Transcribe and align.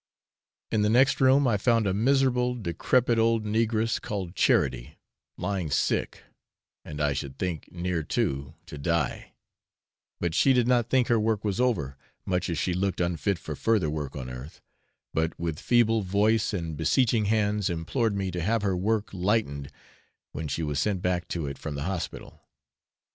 In 0.71 0.81
the 0.81 0.89
next 0.89 1.21
room, 1.21 1.47
I 1.47 1.57
found 1.57 1.85
a 1.85 1.93
miserable, 1.93 2.55
decrepid, 2.55 3.19
old 3.19 3.45
negress, 3.45 4.01
called 4.01 4.33
Charity, 4.33 4.97
lying 5.37 5.69
sick, 5.69 6.23
and 6.83 6.99
I 6.99 7.13
should 7.13 7.37
think 7.37 7.71
near 7.71 8.01
too 8.01 8.55
to 8.65 8.79
die; 8.79 9.35
but 10.19 10.33
she 10.33 10.53
did 10.53 10.67
not 10.67 10.89
think 10.89 11.07
her 11.09 11.19
work 11.19 11.43
was 11.43 11.61
over, 11.61 11.97
much 12.25 12.49
as 12.49 12.57
she 12.57 12.73
looked 12.73 12.99
unfit 12.99 13.37
for 13.37 13.55
further 13.55 13.91
work 13.91 14.15
on 14.15 14.27
earth; 14.27 14.59
but 15.13 15.39
with 15.39 15.59
feeble 15.59 16.01
voice 16.01 16.51
and 16.51 16.75
beseeching 16.75 17.25
hands 17.25 17.69
implored 17.69 18.15
me 18.15 18.31
to 18.31 18.41
have 18.41 18.63
her 18.63 18.75
work 18.75 19.13
lightened 19.13 19.69
when 20.31 20.47
she 20.47 20.63
was 20.63 20.79
sent 20.79 21.03
back 21.03 21.27
to 21.27 21.45
it 21.45 21.59
from 21.59 21.75
the 21.75 21.83
hospital. 21.83 22.41